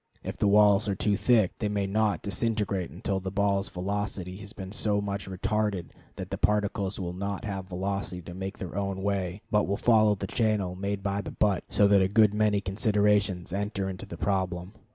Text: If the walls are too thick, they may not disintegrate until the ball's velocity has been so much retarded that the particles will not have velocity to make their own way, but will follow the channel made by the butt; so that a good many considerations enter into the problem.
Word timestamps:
If 0.23 0.35
the 0.37 0.47
walls 0.47 0.89
are 0.89 0.95
too 0.95 1.15
thick, 1.15 1.51
they 1.59 1.69
may 1.69 1.85
not 1.85 2.23
disintegrate 2.23 2.89
until 2.89 3.19
the 3.19 3.29
ball's 3.29 3.69
velocity 3.69 4.35
has 4.37 4.51
been 4.51 4.71
so 4.71 4.99
much 4.99 5.29
retarded 5.29 5.91
that 6.15 6.31
the 6.31 6.39
particles 6.39 6.99
will 6.99 7.13
not 7.13 7.45
have 7.45 7.67
velocity 7.69 8.23
to 8.23 8.33
make 8.33 8.57
their 8.57 8.75
own 8.75 9.03
way, 9.03 9.43
but 9.51 9.67
will 9.67 9.77
follow 9.77 10.15
the 10.15 10.25
channel 10.25 10.73
made 10.75 11.03
by 11.03 11.21
the 11.21 11.29
butt; 11.29 11.65
so 11.69 11.87
that 11.87 12.01
a 12.01 12.07
good 12.07 12.33
many 12.33 12.61
considerations 12.61 13.53
enter 13.53 13.87
into 13.87 14.07
the 14.07 14.17
problem. 14.17 14.73